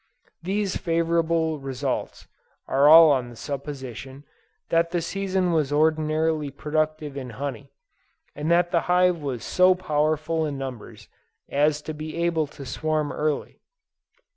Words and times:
These 0.41 0.77
favorable 0.77 1.59
results 1.59 2.27
are 2.67 2.89
all 2.89 3.11
on 3.11 3.29
the 3.29 3.35
supposition 3.35 4.23
that 4.69 4.89
the 4.89 4.99
season 4.99 5.51
was 5.51 5.71
ordinarily 5.71 6.49
productive 6.49 7.15
in 7.15 7.29
honey, 7.37 7.69
and 8.35 8.49
that 8.49 8.71
the 8.71 8.81
hive 8.89 9.17
was 9.21 9.43
so 9.45 9.75
powerful 9.75 10.43
in 10.43 10.57
numbers 10.57 11.07
as 11.51 11.83
to 11.83 11.93
be 11.93 12.15
able 12.17 12.47
to 12.47 12.65
swarm 12.65 13.11
early. 13.11 13.61